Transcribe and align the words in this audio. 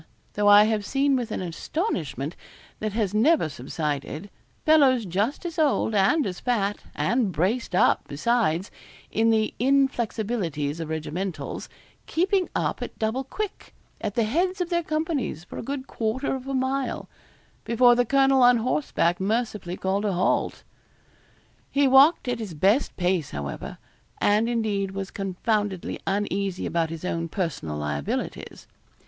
Though 0.33 0.47
I 0.47 0.63
have 0.63 0.83
seen 0.83 1.15
with 1.15 1.29
an 1.29 1.43
astonishment 1.43 2.35
that 2.79 2.93
has 2.93 3.13
never 3.13 3.47
subsided, 3.49 4.31
fellows 4.65 5.05
just 5.05 5.45
as 5.45 5.59
old 5.59 5.93
and 5.93 6.25
as 6.25 6.39
fat, 6.39 6.79
and 6.95 7.31
braced 7.31 7.75
up, 7.75 8.05
besides, 8.07 8.71
in 9.11 9.29
the 9.29 9.53
inflexibilities 9.59 10.79
of 10.79 10.89
regimentals, 10.89 11.69
keeping 12.07 12.49
up 12.55 12.81
at 12.81 12.97
double 12.97 13.23
quick, 13.23 13.75
at 14.03 14.15
the 14.15 14.23
heads 14.23 14.59
of 14.59 14.71
their 14.71 14.81
companies, 14.81 15.43
for 15.43 15.59
a 15.59 15.61
good 15.61 15.85
quarter 15.85 16.33
of 16.33 16.47
a 16.47 16.55
mile, 16.55 17.07
before 17.63 17.93
the 17.93 18.03
colonel 18.03 18.41
on 18.41 18.57
horseback 18.57 19.19
mercifully 19.19 19.77
called 19.77 20.03
a 20.05 20.13
halt. 20.13 20.63
He 21.69 21.87
walked 21.87 22.27
at 22.27 22.39
his 22.39 22.55
best 22.55 22.97
pace, 22.97 23.29
however, 23.29 23.77
and 24.19 24.49
indeed 24.49 24.89
was 24.93 25.11
confoundedly 25.11 25.99
uneasy 26.07 26.65
about 26.65 26.89
his 26.89 27.05
own 27.05 27.29
personal 27.29 27.77
liabilities. 27.77 28.65